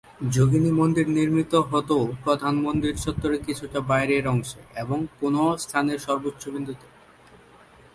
যোগিনী 0.31 0.71
মন্দির 0.71 1.07
নির্মিত 1.09 1.53
হত 1.71 1.89
প্রধান 2.23 2.55
মন্দির 2.57 2.93
চত্বরের 2.95 3.41
কিছুটা 3.45 3.79
বাইরের 3.81 4.25
অংশে 4.27 4.61
এবং 4.75 4.97
কোনও 5.19 5.43
স্থানের 5.57 5.99
সর্বোচ্চ 5.99 6.43
বিন্দুতে। 6.49 6.87